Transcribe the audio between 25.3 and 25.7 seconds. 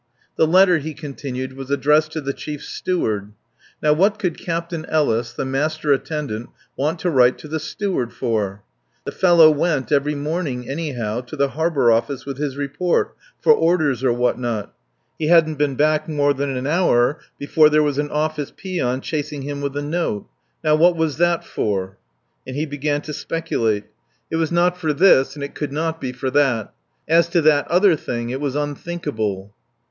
and it